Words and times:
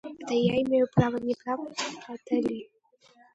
Это 0.19 0.33
я 0.33 0.59
имею 0.63 0.87
право, 0.95 1.17
не 1.17 1.35
правда 1.35 1.67
ли? 2.31 2.71